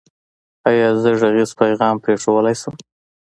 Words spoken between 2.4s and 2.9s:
شم؟